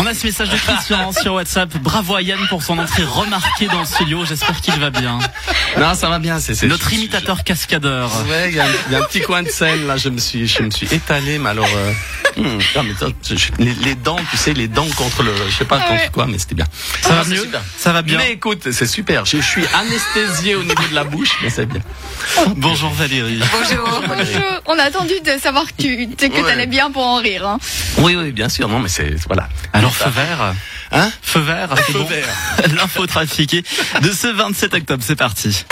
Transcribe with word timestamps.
On 0.00 0.06
a 0.06 0.14
ce 0.14 0.26
message 0.26 0.48
de 0.48 0.56
Christian 0.56 1.12
sur 1.20 1.34
WhatsApp. 1.34 1.76
Bravo 1.76 2.14
à 2.14 2.22
Yann 2.22 2.38
pour 2.48 2.62
son 2.62 2.78
entrée 2.78 3.02
remarquée 3.04 3.66
dans 3.66 3.80
le 3.80 3.84
studio. 3.84 4.24
J'espère 4.24 4.58
qu'il 4.62 4.72
va 4.80 4.88
bien. 4.88 5.18
Non, 5.78 5.94
ça 5.94 6.08
va 6.08 6.18
bien. 6.18 6.40
C'est 6.40 6.66
notre 6.68 6.90
imitateur 6.94 7.44
cascadeur. 7.44 8.10
Ouais, 8.26 8.48
il 8.48 8.56
y, 8.56 8.60
a 8.60 8.98
un 8.98 9.02
petit 9.02 9.20
coin 9.20 9.42
de 9.42 9.50
scène 9.50 9.86
là. 9.86 9.98
Je 9.98 10.08
me 10.08 10.16
suis, 10.16 10.48
je 10.48 10.62
me 10.62 10.70
suis 10.70 10.86
étalé, 10.86 11.38
mais 11.38 11.50
alors. 11.50 11.68
Euh, 11.76 11.92
hmm, 12.38 12.58
les, 13.58 13.94
dents, 13.94 14.16
tu 14.30 14.36
sais, 14.38 14.54
les 14.54 14.68
dents 14.68 14.88
contre 14.96 15.22
le, 15.22 15.32
je 15.50 15.56
sais 15.58 15.64
pas 15.66 15.78
contre 15.80 16.10
quoi, 16.12 16.26
mais 16.26 16.38
c'était 16.38 16.54
bien. 16.54 16.66
Ça 17.02 17.12
va 17.12 17.24
mieux. 17.24 17.46
Ça 17.76 17.92
va 17.92 18.00
bien. 18.00 18.16
Mais 18.16 18.32
écoute, 18.32 18.72
c'est 18.72 18.86
super. 18.86 19.26
Je, 19.26 19.36
suis 19.36 19.66
anesthésié 19.74 20.54
au 20.54 20.62
niveau 20.62 20.88
de 20.88 20.94
la 20.94 21.04
bouche, 21.04 21.36
mais 21.42 21.50
c'est 21.50 21.66
bien. 21.66 21.82
Bonjour 22.56 22.90
Valérie. 22.92 23.42
Bonjour. 23.52 24.02
Bonjour. 24.08 24.62
On 24.66 24.78
a 24.78 24.84
attendu 24.84 25.14
de 25.24 25.38
savoir 25.38 25.66
que 25.76 25.82
tu 25.82 26.30
que 26.30 26.48
allais 26.48 26.66
bien 26.66 26.90
pour 26.90 27.06
en 27.06 27.16
rire. 27.16 27.46
Hein. 27.46 27.58
Oui, 27.98 28.16
oui, 28.16 28.32
bien 28.32 28.48
sûr. 28.48 28.66
Non, 28.68 28.78
mais 28.78 28.88
c'est 28.88 29.14
voilà. 29.26 29.48
Alors 29.72 29.89
feu 29.90 30.10
vert. 30.10 30.54
Hein 30.92 31.10
Feu 31.22 31.40
vert. 31.40 31.76
Feu 31.78 32.04
vert. 32.08 32.28
L'info 32.76 33.06
trafiquée 33.06 33.62
de 34.02 34.10
ce 34.10 34.26
27 34.26 34.74
octobre. 34.74 35.02
C'est 35.06 35.16
parti. 35.16 35.64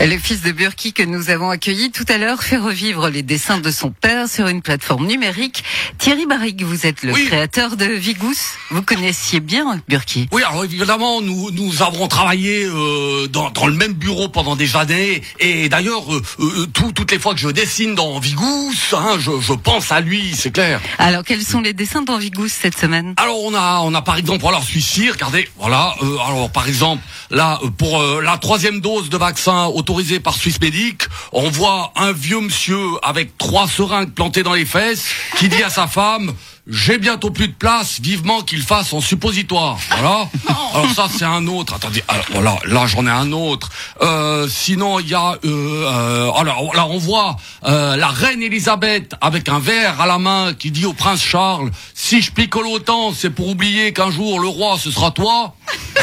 Le 0.00 0.18
fils 0.18 0.42
de 0.42 0.50
Burki 0.50 0.92
que 0.92 1.04
nous 1.04 1.30
avons 1.30 1.50
accueilli 1.50 1.90
tout 1.90 2.04
à 2.08 2.18
l'heure 2.18 2.42
fait 2.42 2.56
revivre 2.56 3.08
les 3.08 3.22
dessins 3.22 3.58
de 3.58 3.70
son 3.70 3.90
père 3.90 4.28
sur 4.28 4.48
une 4.48 4.60
plateforme 4.60 5.06
numérique. 5.06 5.62
Thierry 5.98 6.26
Barrigue, 6.26 6.62
vous 6.64 6.84
êtes 6.84 7.04
le 7.04 7.12
créateur 7.12 7.76
de 7.76 7.86
Vigous. 7.86 8.34
Vous 8.70 8.82
connaissiez 8.82 9.38
bien 9.38 9.80
Burki 9.88 10.28
Oui, 10.32 10.42
alors 10.42 10.64
évidemment, 10.64 11.22
nous, 11.22 11.50
nous 11.52 11.82
avons 11.82 12.08
travaillé 12.08 12.64
euh, 12.64 13.28
dans, 13.28 13.50
dans, 13.50 13.66
le 13.66 13.74
même 13.74 13.92
bureau 13.92 14.28
pendant 14.28 14.56
des 14.56 14.76
années. 14.76 15.22
Et 15.38 15.68
d'ailleurs, 15.68 16.12
euh, 16.12 16.22
euh 16.40 16.66
toutes 16.74 17.12
les 17.12 17.18
fois 17.20 17.32
que 17.32 17.40
je 17.40 17.48
dessine 17.48 17.94
dans 17.94 18.18
Vigous, 18.18 18.74
hein, 18.92 19.16
je, 19.18 19.40
je, 19.40 19.52
pense 19.52 19.92
à 19.92 20.00
lui, 20.00 20.34
c'est 20.36 20.50
clair. 20.50 20.80
Alors, 20.98 21.22
quels 21.22 21.42
sont 21.42 21.60
les 21.60 21.72
dessins 21.72 22.02
dans 22.02 22.18
Vigous 22.18 22.48
cette 22.48 22.76
semaine? 22.76 23.14
Alors, 23.16 23.42
on 23.42 23.54
a, 23.54 23.80
on 23.84 23.94
a 23.94 24.02
par 24.02 24.16
exemple, 24.16 24.44
alors 24.46 24.64
celui-ci, 24.64 25.08
regardez, 25.10 25.48
voilà. 25.56 25.94
Euh, 26.02 26.16
alors, 26.26 26.50
par 26.50 26.66
exemple, 26.66 27.02
là, 27.30 27.60
pour 27.78 28.02
la 28.02 28.36
troisième 28.38 28.80
dose 28.80 29.08
de 29.08 29.16
vaccin 29.16 29.66
autorisé 29.84 30.18
par 30.18 30.34
Swissmedic, 30.34 31.02
on 31.32 31.50
voit 31.50 31.92
un 31.96 32.12
vieux 32.12 32.40
monsieur 32.40 32.78
avec 33.02 33.36
trois 33.36 33.68
seringues 33.68 34.12
plantées 34.12 34.42
dans 34.42 34.54
les 34.54 34.64
fesses 34.64 35.04
qui 35.36 35.50
dit 35.50 35.62
à 35.62 35.68
sa 35.68 35.86
femme 35.86 36.32
j'ai 36.66 36.96
bientôt 36.96 37.30
plus 37.30 37.48
de 37.48 37.52
place, 37.52 38.00
vivement 38.00 38.40
qu'il 38.40 38.62
fasse 38.62 38.94
en 38.94 39.02
suppositoire. 39.02 39.76
Voilà. 39.90 40.28
Alors 40.74 40.90
ça 40.94 41.08
c'est 41.14 41.24
un 41.24 41.46
autre. 41.46 41.74
Attendez, 41.74 42.02
alors, 42.08 42.24
voilà, 42.30 42.58
là 42.64 42.86
j'en 42.86 43.06
ai 43.06 43.10
un 43.10 43.32
autre. 43.32 43.68
Euh, 44.00 44.48
sinon 44.48 44.98
il 44.98 45.08
y 45.08 45.14
a, 45.14 45.32
euh, 45.32 45.36
euh, 45.44 46.30
alors 46.32 46.74
là 46.74 46.86
on 46.86 46.96
voit 46.96 47.36
euh, 47.66 47.96
la 47.96 48.08
reine 48.08 48.42
Elisabeth 48.42 49.14
avec 49.20 49.48
un 49.48 49.58
verre 49.58 50.00
à 50.00 50.06
la 50.06 50.18
main 50.18 50.54
qui 50.54 50.70
dit 50.70 50.86
au 50.86 50.94
prince 50.94 51.22
Charles 51.22 51.70
si 51.92 52.22
je 52.22 52.32
picole 52.32 52.66
autant 52.66 53.12
c'est 53.12 53.30
pour 53.30 53.48
oublier 53.48 53.92
qu'un 53.92 54.10
jour 54.10 54.40
le 54.40 54.48
roi 54.48 54.78
ce 54.78 54.90
sera 54.90 55.10
toi. 55.10 55.54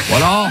Voilà. 0.09 0.50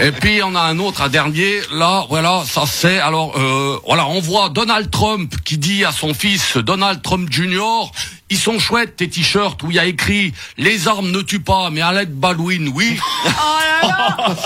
Et 0.00 0.12
puis 0.12 0.40
on 0.42 0.54
a 0.54 0.60
un 0.60 0.78
autre, 0.78 1.02
un 1.02 1.08
dernier. 1.08 1.60
Là, 1.72 2.06
voilà, 2.08 2.42
ça 2.46 2.64
c'est. 2.66 2.98
Alors, 2.98 3.38
euh, 3.38 3.78
voilà, 3.86 4.06
on 4.06 4.20
voit 4.20 4.48
Donald 4.48 4.90
Trump 4.90 5.34
qui 5.44 5.58
dit 5.58 5.84
à 5.84 5.92
son 5.92 6.14
fils 6.14 6.56
Donald 6.56 7.02
Trump 7.02 7.28
Jr. 7.30 7.90
Ils 8.30 8.38
sont 8.38 8.58
chouettes 8.58 8.96
tes 8.96 9.08
t-shirts 9.08 9.62
où 9.62 9.70
il 9.70 9.76
y 9.76 9.78
a 9.78 9.84
écrit 9.84 10.32
les 10.56 10.88
armes 10.88 11.10
ne 11.10 11.20
tuent 11.20 11.40
pas, 11.40 11.70
mais 11.70 11.82
Alec 11.82 12.10
Baldwin, 12.10 12.72
oui. 12.74 12.98
Oh 13.26 13.30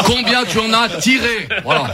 Combien 0.05 0.45
tu 0.45 0.59
en 0.59 0.73
as 0.73 0.89
tiré? 0.89 1.49
Voilà. 1.65 1.93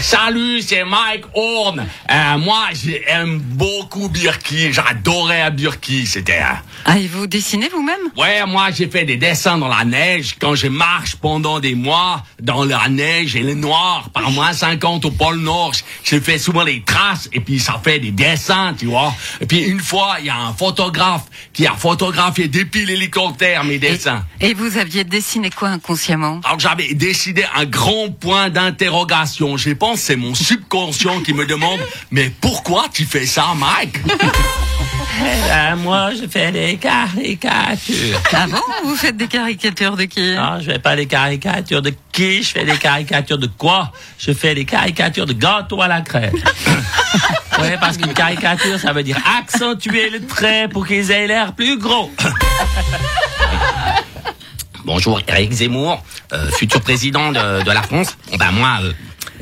Salut, 0.00 0.60
c'est 0.60 0.84
Mike 0.84 1.24
Horn. 1.34 1.86
Euh, 2.10 2.38
moi, 2.38 2.66
j'aime 2.72 3.38
beaucoup 3.38 4.08
Birki. 4.08 4.72
J'adorais 4.72 5.50
Birki. 5.50 6.06
C'était. 6.06 6.40
Ah, 6.84 6.98
et 6.98 7.06
vous 7.06 7.26
dessinez 7.26 7.68
vous-même? 7.68 7.96
Ouais, 8.16 8.44
moi, 8.46 8.70
j'ai 8.70 8.88
fait 8.88 9.04
des 9.04 9.16
dessins 9.16 9.56
dans 9.56 9.68
la 9.68 9.84
neige 9.84 10.36
quand 10.38 10.54
je 10.54 10.66
marche 10.66 11.16
pendant 11.16 11.60
des 11.60 11.74
mois 11.74 12.22
dans 12.40 12.64
la 12.64 12.88
neige 12.88 13.36
et 13.36 13.42
le 13.42 13.54
noir, 13.54 14.10
par 14.10 14.30
moins 14.30 14.52
50 14.52 15.04
au 15.06 15.10
pôle 15.10 15.38
Nord. 15.38 15.72
J'ai 16.02 16.20
fait 16.20 16.38
souvent 16.38 16.64
des 16.64 16.82
traces 16.82 17.28
et 17.32 17.40
puis 17.40 17.58
ça 17.58 17.80
fait 17.82 17.98
des 17.98 18.10
dessins, 18.10 18.74
tu 18.78 18.86
vois. 18.86 19.14
Et 19.40 19.46
puis 19.46 19.60
une 19.60 19.80
fois, 19.80 20.16
il 20.20 20.26
y 20.26 20.30
a 20.30 20.36
un 20.36 20.52
photographe 20.52 21.24
qui 21.52 21.66
a 21.66 21.72
photographié 21.72 22.48
depuis 22.48 22.84
l'hélicoptère 22.84 23.64
mes 23.64 23.78
dessins. 23.78 24.24
Et, 24.40 24.50
et, 24.50 24.54
vous 24.54 24.76
aviez 24.76 25.04
dessiné 25.04 25.50
quoi 25.50 25.68
inconsciemment? 25.68 26.40
Alors 26.44 26.60
j'avais 26.60 26.92
décidé 26.94 27.44
un 27.54 27.64
grand 27.64 28.10
point 28.10 28.50
d'interrogation. 28.50 29.56
J'ai 29.56 29.74
c'est 29.96 30.16
mon 30.16 30.34
subconscient 30.34 31.20
qui 31.20 31.34
me 31.34 31.46
demande 31.46 31.80
Mais 32.10 32.30
pourquoi 32.40 32.86
tu 32.92 33.04
fais 33.04 33.26
ça, 33.26 33.48
Mike? 33.56 34.00
Eh 35.20 35.48
ben, 35.48 35.76
moi, 35.76 36.10
je 36.20 36.26
fais 36.26 36.50
des 36.50 36.76
caricatures. 36.76 38.20
Ah 38.32 38.46
bon? 38.48 38.58
Vous 38.84 38.96
faites 38.96 39.16
des 39.16 39.28
caricatures 39.28 39.96
de 39.96 40.04
qui? 40.04 40.34
Non, 40.34 40.58
je 40.60 40.72
fais 40.72 40.78
pas 40.78 40.96
des 40.96 41.06
caricatures 41.06 41.82
de 41.82 41.92
qui, 42.10 42.42
je 42.42 42.50
fais 42.50 42.64
des 42.64 42.76
caricatures 42.76 43.38
de 43.38 43.46
quoi? 43.46 43.92
Je 44.18 44.32
fais 44.32 44.54
des 44.54 44.64
caricatures 44.64 45.26
de 45.26 45.32
gâteau 45.32 45.80
à 45.80 45.88
la 45.88 46.00
crème. 46.00 46.34
oui, 47.60 47.68
parce 47.80 47.96
qu'une 47.96 48.12
caricature, 48.12 48.78
ça 48.80 48.92
veut 48.92 49.04
dire 49.04 49.18
accentuer 49.38 50.10
le 50.10 50.26
trait 50.26 50.68
pour 50.68 50.86
qu'ils 50.86 51.10
aient 51.10 51.26
l'air 51.26 51.52
plus 51.52 51.78
gros. 51.78 52.10
Bonjour, 54.84 55.18
Eric 55.28 55.52
Zemmour, 55.52 56.02
euh, 56.32 56.50
futur 56.50 56.80
président 56.80 57.32
de, 57.32 57.70
la 57.70 57.82
France. 57.82 58.16
ben 58.38 58.50
moi, 58.50 58.80
euh, 58.82 58.92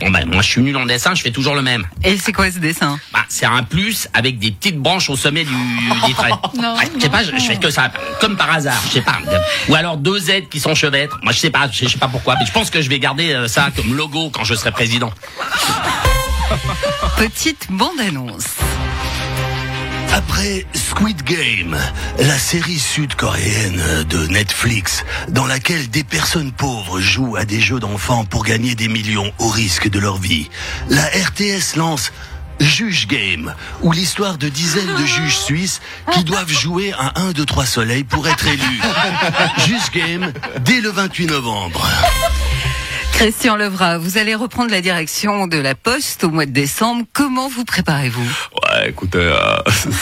Bon 0.03 0.11
ben 0.11 0.27
moi 0.27 0.43
je 0.43 0.49
suis 0.49 0.63
nul 0.63 0.77
en 0.77 0.85
dessin, 0.85 1.15
je 1.15 1.23
fais 1.23 1.31
toujours 1.31 1.55
le 1.55 1.63
même. 1.63 1.87
Et 2.03 2.19
c'est 2.19 2.33
quoi 2.33 2.51
ce 2.51 2.59
dessin? 2.59 2.99
Bah 3.13 3.21
c'est 3.29 3.47
un 3.47 3.63
plus 3.63 4.09
avec 4.13 4.41
des 4.41 4.51
petites 4.51 4.77
branches 4.77 5.09
au 5.09 5.17
sommet 5.17 5.45
du 5.45 5.55
des 6.09 6.13
traits. 6.13 6.35
non, 6.61 6.75
je 6.97 7.01
sais 7.01 7.09
pas, 7.09 7.23
je, 7.23 7.31
fais 7.31 7.57
que 7.57 7.71
ça, 7.71 7.93
comme 8.21 8.37
par 8.37 8.51
hasard, 8.51 8.83
je 8.89 8.95
sais 8.95 9.01
pas. 9.01 9.19
Ou 9.69 9.77
alors 9.77 9.97
deux 9.97 10.19
Z 10.19 10.49
qui 10.51 10.59
sont 10.59 10.75
chevêtres. 10.75 11.21
Moi 11.23 11.33
je 11.33 11.39
sais 11.39 11.51
pas, 11.51 11.69
je 11.71 11.87
sais 11.87 11.99
pas 11.99 12.09
pourquoi, 12.09 12.35
mais 12.41 12.47
je 12.47 12.53
pense 12.53 12.69
que 12.69 12.83
je 12.83 12.89
vais 12.89 12.99
garder 12.99 13.33
euh, 13.33 13.47
ça 13.47 13.69
comme 13.77 13.95
logo 13.95 14.31
quand 14.31 14.43
je 14.43 14.55
serai 14.55 14.73
président. 14.73 15.13
Petite 17.17 17.69
bande 17.71 18.01
annonce. 18.01 18.57
Après 20.13 20.67
Squid 20.75 21.23
Game, 21.23 21.75
la 22.19 22.39
série 22.39 22.79
sud-coréenne 22.79 24.05
de 24.11 24.27
Netflix, 24.27 25.07
dans 25.29 25.47
laquelle 25.47 25.89
des 25.89 26.05
personnes 26.05 26.53
pauvres 26.53 27.01
jouent 27.01 27.37
à 27.37 27.47
des 27.47 27.61
jeux 27.61 27.81
d'enfants 27.81 28.27
pour 28.27 28.45
gagner 28.45 28.75
des 28.75 28.89
millions 28.89 29.33
au 29.39 29.49
risque 29.49 29.89
de 29.89 29.99
leur 29.99 30.19
vie, 30.19 30.51
la 30.91 31.07
RTS 31.07 31.77
lance 31.77 32.13
Juge 32.61 33.09
Game, 33.09 33.55
où 33.81 33.91
l'histoire 33.91 34.37
de 34.37 34.51
dizaines 34.51 34.95
de 34.95 35.07
juges 35.07 35.39
suisses 35.39 35.81
qui 36.13 36.25
doivent 36.25 36.53
jouer 36.53 36.93
à 36.99 37.19
1, 37.19 37.33
2, 37.33 37.47
3 37.47 37.65
soleils 37.65 38.05
pour 38.05 38.29
être 38.29 38.47
élus. 38.47 38.81
Juge 39.67 39.91
Game, 39.95 40.31
dès 40.61 40.83
le 40.83 40.91
28 40.91 41.27
novembre. 41.27 41.89
Christian 43.13 43.57
Levra, 43.57 43.99
vous 43.99 44.19
allez 44.19 44.35
reprendre 44.35 44.71
la 44.71 44.81
direction 44.81 45.47
de 45.47 45.57
la 45.57 45.75
Poste 45.75 46.25
au 46.25 46.31
mois 46.31 46.47
de 46.47 46.51
décembre. 46.51 47.05
Comment 47.13 47.49
vous 47.49 47.65
préparez-vous? 47.65 48.23
Ouais, 48.23 48.89
écoutez, 48.91 49.19
euh, 49.19 49.57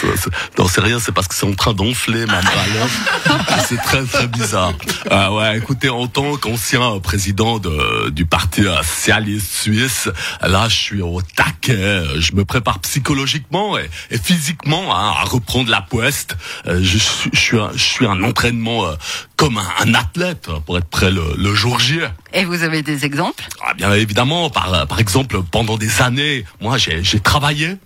non, 0.58 0.66
c'est 0.66 0.80
rien, 0.80 0.98
c'est 0.98 1.12
parce 1.12 1.28
que 1.28 1.34
c'est 1.34 1.46
en 1.46 1.54
train 1.54 1.74
d'enfler 1.74 2.24
ma 2.26 2.40
c'est 3.68 3.76
très 3.76 4.04
très 4.04 4.26
bizarre. 4.26 4.72
Euh, 5.10 5.30
ouais, 5.30 5.58
écoutez, 5.58 5.90
en 5.90 6.06
tant 6.06 6.36
qu'ancien 6.36 6.98
président 7.00 7.58
de, 7.58 8.10
du 8.10 8.24
Parti 8.24 8.62
socialiste 8.82 9.52
suisse, 9.52 10.08
là, 10.40 10.68
je 10.68 10.76
suis 10.76 11.02
au 11.02 11.20
taquet. 11.22 12.02
Je 12.18 12.34
me 12.34 12.44
prépare 12.44 12.78
psychologiquement 12.80 13.76
et, 13.78 13.88
physiquement 14.22 14.96
hein, 14.96 15.14
à 15.20 15.24
reprendre 15.24 15.70
la 15.70 15.82
Poste. 15.82 16.36
Euh, 16.66 16.80
je, 16.82 16.98
je, 17.32 17.38
suis 17.38 17.58
un, 17.58 17.70
je 17.74 17.82
suis 17.82 18.06
un 18.06 18.22
entraînement 18.22 18.86
euh, 18.86 18.94
comme 19.40 19.56
un, 19.56 19.94
athlète 19.94 20.50
pour 20.66 20.76
être 20.76 20.88
prêt 20.90 21.10
le, 21.10 21.22
le 21.38 21.54
jour 21.54 21.80
J. 21.80 22.00
Et 22.34 22.44
vous 22.44 22.62
avez 22.62 22.82
des 22.82 23.06
exemples? 23.06 23.48
Ah, 23.64 23.72
Bien 23.72 23.90
évidemment, 23.94 24.50
par, 24.50 24.86
par 24.86 25.00
exemple, 25.00 25.42
pendant 25.50 25.78
des 25.78 26.02
années, 26.02 26.44
moi 26.60 26.76
j'ai 26.76 27.02
travaillé 27.20 27.76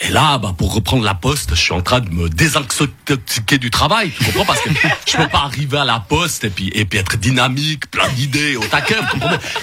et 0.00 0.08
là, 0.08 0.38
bah, 0.38 0.54
pour 0.56 0.74
reprendre 0.74 1.04
la 1.04 1.14
poste, 1.14 1.50
je 1.50 1.60
suis 1.60 1.72
en 1.72 1.82
train 1.82 2.00
de 2.00 2.10
me 2.10 2.28
désintoxiquer 2.28 3.58
du 3.58 3.70
travail. 3.70 4.10
Tu 4.10 4.24
comprends 4.24 4.44
Parce 4.44 4.60
que 4.60 4.70
je 5.06 5.16
peux 5.16 5.28
pas 5.28 5.42
arriver 5.44 5.78
à 5.78 5.84
la 5.84 6.00
poste 6.00 6.44
et 6.44 6.50
puis 6.50 6.70
et 6.74 6.84
puis 6.84 6.98
être 6.98 7.16
dynamique, 7.18 7.90
plein 7.90 8.08
d'idées 8.08 8.56
au 8.56 8.64
taquet. 8.64 8.96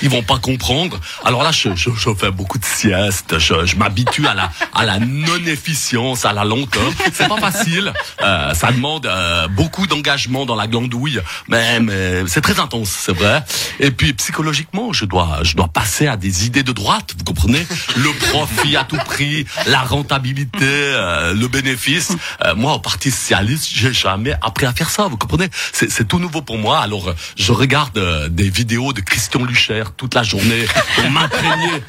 Ils 0.02 0.10
vont 0.10 0.22
pas 0.22 0.38
comprendre. 0.38 1.00
Alors 1.26 1.44
là, 1.44 1.52
je, 1.52 1.76
je, 1.76 1.90
je 1.92 2.14
fais 2.14 2.32
beaucoup 2.32 2.60
de 2.60 2.66
siestes. 2.66 3.40
Je, 3.40 3.66
je 3.66 3.76
m'habitue 3.76 4.28
à 4.28 4.34
la 4.34 4.52
à 4.74 4.86
la 4.86 5.00
non 5.00 5.44
efficience, 5.46 6.26
à 6.26 6.34
la 6.34 6.46
lenteur. 6.46 6.92
C'est 7.14 7.28
pas 7.28 7.38
facile. 7.38 7.92
Euh, 8.22 8.54
ça 8.54 8.72
demande 8.72 9.08
euh, 9.08 9.48
beaucoup 9.48 9.88
d'engagement 9.88 10.46
dans 10.46 10.56
la 10.56 10.68
glandouille, 10.68 11.22
mais, 11.48 11.80
mais 11.80 12.28
c'est 12.28 12.42
très 12.42 12.60
intense, 12.60 12.90
c'est 12.90 13.14
vrai. 13.14 13.44
Et 13.80 13.92
puis 13.92 14.14
psychologiquement, 14.14 14.94
je 14.94 15.06
dois 15.06 15.40
je 15.44 15.56
dois 15.56 15.68
passer 15.68 16.08
à 16.08 16.18
des 16.18 16.46
idées 16.46 16.64
de 16.64 16.72
droite. 16.72 17.14
Vous 17.18 17.24
comprenez 17.24 17.66
Le 17.98 18.12
profit 18.32 18.78
à 18.78 18.84
tout 18.84 18.98
prix, 18.98 19.46
la 19.66 19.80
rentabilité 19.80 20.19
euh, 20.62 21.34
le 21.34 21.48
bénéfice. 21.48 22.16
Euh, 22.46 22.56
moi, 22.56 22.74
au 22.74 22.80
Parti 22.80 23.12
socialiste, 23.12 23.70
j'ai 23.74 23.94
jamais 23.94 24.34
appris 24.42 24.66
à 24.66 24.74
faire 24.74 24.90
ça. 24.90 25.08
Vous 25.08 25.18
comprenez? 25.18 25.50
C'est 25.74 26.08
tout 26.08 26.20
nouveau 26.20 26.42
pour 26.42 26.58
moi. 26.58 26.80
Alors, 26.80 27.10
euh, 27.10 27.16
je 27.36 27.52
regarde 27.52 28.00
des 28.30 28.50
vidéos 28.50 28.94
de 28.94 29.02
Christian 29.02 29.44
Lucher 29.44 29.84
toute 29.98 30.16
la 30.16 30.24
journée 30.24 30.66
pour 30.96 31.10
m'imprégner 31.10 31.84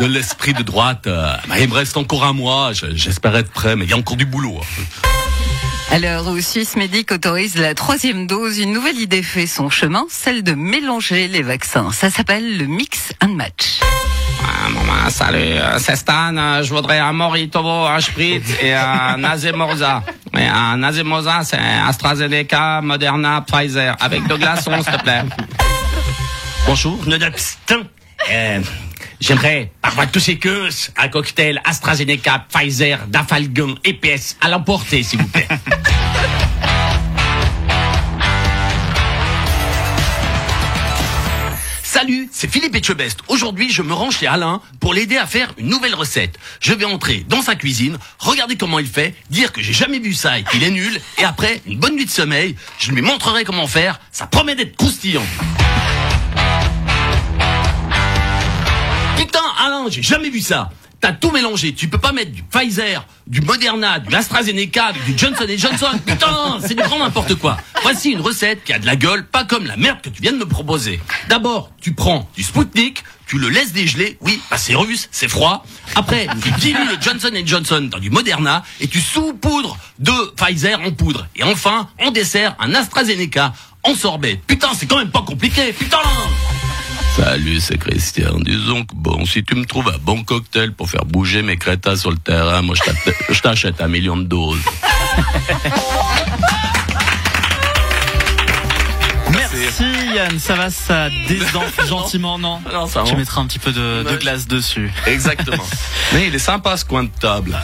de 0.00 0.06
l'esprit 0.06 0.54
de 0.54 0.62
droite. 0.62 1.04
Bah, 1.04 1.58
il 1.58 1.68
me 1.68 1.74
reste 1.74 1.96
encore 1.96 2.24
un 2.24 2.32
mois. 2.32 2.72
J'espère 2.72 3.36
être 3.36 3.50
prêt, 3.50 3.76
mais 3.76 3.84
il 3.84 3.90
y 3.90 3.94
a 3.94 3.96
encore 3.96 4.16
du 4.16 4.26
boulot. 4.26 4.60
Hein. 4.60 5.98
L'heure 5.98 6.26
où 6.26 6.40
Swissmedic 6.40 7.12
autorise 7.12 7.56
la 7.56 7.74
troisième 7.74 8.26
dose, 8.26 8.58
une 8.58 8.72
nouvelle 8.72 8.98
idée 8.98 9.22
fait 9.22 9.46
son 9.46 9.68
chemin, 9.68 10.06
celle 10.08 10.42
de 10.42 10.52
mélanger 10.52 11.28
les 11.28 11.42
vaccins. 11.42 11.92
Ça 11.92 12.10
s'appelle 12.10 12.56
le 12.56 12.66
mix 12.66 13.12
and 13.22 13.34
match. 13.34 13.80
Maman, 14.42 15.10
salut, 15.10 15.38
euh, 15.38 15.78
c'est 15.78 15.96
Stan. 15.96 16.36
Euh, 16.36 16.62
Je 16.62 16.72
voudrais 16.72 16.98
un 16.98 17.12
Morito, 17.12 17.66
un 17.66 18.00
Spritz 18.00 18.46
et 18.62 18.74
un 18.74 19.22
Azemorza. 19.24 20.02
Mais 20.32 20.48
un 20.48 20.82
Azemorza, 20.82 21.40
c'est 21.44 21.58
AstraZeneca, 21.58 22.80
Moderna, 22.82 23.42
Pfizer. 23.46 23.96
Avec 24.00 24.26
deux 24.26 24.36
glaçons, 24.38 24.82
s'il 24.82 24.92
te 24.92 25.02
plaît. 25.02 25.22
Bonjour, 26.66 26.98
nonobstant. 27.06 27.82
Euh, 28.30 28.60
J'aimerais, 29.20 29.70
par 29.80 29.92
voie 29.92 30.06
de 30.06 30.10
tous 30.10 30.18
ces 30.20 30.36
queues, 30.36 30.68
un 30.96 31.08
cocktail 31.08 31.60
AstraZeneca, 31.64 32.44
Pfizer, 32.52 32.98
Dafalgan, 33.06 33.74
EPS 33.84 34.36
à 34.40 34.48
l'emporter, 34.48 35.02
s'il 35.04 35.20
vous 35.20 35.28
plaît. 35.28 35.46
Salut, 42.02 42.28
c'est 42.32 42.50
Philippe 42.50 42.74
Etchebest. 42.74 43.20
Aujourd'hui, 43.28 43.70
je 43.70 43.80
me 43.80 43.92
rends 43.92 44.10
chez 44.10 44.26
Alain 44.26 44.60
pour 44.80 44.92
l'aider 44.92 45.18
à 45.18 45.24
faire 45.24 45.54
une 45.56 45.68
nouvelle 45.68 45.94
recette. 45.94 46.36
Je 46.58 46.72
vais 46.72 46.84
entrer 46.84 47.24
dans 47.28 47.42
sa 47.42 47.54
cuisine, 47.54 47.96
regarder 48.18 48.56
comment 48.56 48.80
il 48.80 48.88
fait, 48.88 49.14
dire 49.30 49.52
que 49.52 49.62
j'ai 49.62 49.72
jamais 49.72 50.00
vu 50.00 50.12
ça 50.12 50.36
et 50.36 50.42
qu'il 50.42 50.64
est 50.64 50.72
nul, 50.72 51.00
et 51.18 51.22
après, 51.22 51.62
une 51.64 51.78
bonne 51.78 51.94
nuit 51.94 52.04
de 52.04 52.10
sommeil, 52.10 52.56
je 52.80 52.90
lui 52.90 53.02
montrerai 53.02 53.44
comment 53.44 53.68
faire. 53.68 54.00
Ça 54.10 54.26
promet 54.26 54.56
d'être 54.56 54.76
croustillant. 54.76 55.22
Putain, 59.16 59.44
Alain, 59.64 59.84
j'ai 59.88 60.02
jamais 60.02 60.30
vu 60.30 60.40
ça. 60.40 60.72
T'as 61.02 61.12
tout 61.12 61.32
mélangé. 61.32 61.74
Tu 61.74 61.88
peux 61.88 61.98
pas 61.98 62.12
mettre 62.12 62.30
du 62.30 62.44
Pfizer, 62.44 63.04
du 63.26 63.40
Moderna, 63.40 63.98
du 63.98 64.14
AstraZeneca, 64.14 64.92
du 65.04 65.18
Johnson 65.18 65.46
Johnson. 65.56 65.98
Putain, 66.06 66.60
c'est 66.60 66.76
du 66.76 66.82
grand 66.84 67.00
n'importe 67.00 67.34
quoi. 67.34 67.56
Voici 67.82 68.12
une 68.12 68.20
recette 68.20 68.62
qui 68.62 68.72
a 68.72 68.78
de 68.78 68.86
la 68.86 68.94
gueule, 68.94 69.26
pas 69.26 69.44
comme 69.44 69.66
la 69.66 69.76
merde 69.76 70.00
que 70.00 70.10
tu 70.10 70.22
viens 70.22 70.30
de 70.30 70.36
me 70.36 70.46
proposer. 70.46 71.00
D'abord, 71.28 71.72
tu 71.80 71.92
prends 71.92 72.30
du 72.36 72.44
Sputnik, 72.44 73.02
tu 73.26 73.38
le 73.38 73.48
laisses 73.48 73.72
dégeler. 73.72 74.16
Oui, 74.20 74.40
bah 74.48 74.58
c'est 74.58 74.76
russe, 74.76 75.08
c'est 75.10 75.26
froid. 75.26 75.66
Après, 75.96 76.28
tu 76.40 76.52
dilues 76.60 76.86
le 76.86 76.96
Johnson 77.00 77.32
Johnson 77.44 77.88
dans 77.90 77.98
du 77.98 78.10
Moderna 78.10 78.62
et 78.80 78.86
tu 78.86 79.00
saupoudres 79.00 79.76
de 79.98 80.12
Pfizer 80.36 80.80
en 80.82 80.92
poudre. 80.92 81.26
Et 81.34 81.42
enfin, 81.42 81.88
en 81.98 82.12
dessert, 82.12 82.54
un 82.60 82.76
AstraZeneca 82.76 83.54
en 83.82 83.96
sorbet. 83.96 84.40
Putain, 84.46 84.68
c'est 84.78 84.86
quand 84.86 84.98
même 84.98 85.10
pas 85.10 85.22
compliqué. 85.22 85.72
Putain 85.72 85.98
Salut, 87.16 87.60
c'est 87.60 87.76
Christian. 87.78 88.38
Disons 88.40 88.84
que 88.84 88.94
bon, 88.94 89.24
si 89.26 89.44
tu 89.44 89.54
me 89.54 89.64
trouves 89.66 89.88
un 89.88 89.98
bon 90.00 90.24
cocktail 90.24 90.72
pour 90.72 90.88
faire 90.88 91.04
bouger 91.04 91.42
mes 91.42 91.56
crétas 91.58 91.96
sur 91.96 92.10
le 92.10 92.16
terrain, 92.16 92.62
moi 92.62 92.74
je 93.28 93.40
t'achète- 93.40 93.80
un 93.82 93.88
million 93.88 94.16
de 94.16 94.24
doses. 94.24 94.58
Merci 99.30 99.84
Yann, 100.14 100.38
ça 100.38 100.54
va, 100.54 100.70
ça 100.70 101.08
désenfle 101.28 101.86
gentiment, 101.88 102.38
non 102.38 102.60
Non, 102.72 102.86
ça 102.86 103.02
Tu 103.04 103.14
mettras 103.16 103.40
un 103.42 103.46
petit 103.46 103.58
peu 103.58 103.72
de, 103.72 104.16
glace 104.18 104.46
dessus. 104.46 104.90
Exactement. 105.06 105.64
Mais 106.14 106.28
il 106.28 106.34
est 106.34 106.38
sympa 106.38 106.76
ce 106.76 106.84
coin 106.84 107.04
de 107.04 107.10
table. 107.20 107.58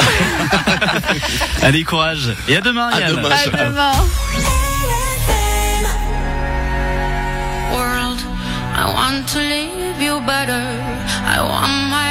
Allez, 1.63 1.85
courage. 1.85 2.35
Et 2.49 2.57
à 2.57 2.61
demain 2.61 2.89
À 2.93 3.01
Yann. 3.01 3.17
demain. 3.17 3.31
À 3.31 3.47
demain. 3.69 3.93
Want 9.11 9.29
to 9.29 9.39
leave 9.39 10.01
you 10.03 10.21
better. 10.21 10.65
I 11.35 11.37
want 11.51 11.77
my 11.97 12.08